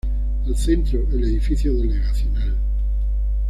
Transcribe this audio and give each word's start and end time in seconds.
Al 0.47 0.57
centro, 0.57 0.99
el 1.11 1.23
edificio 1.25 1.73
delegacional. 1.75 2.55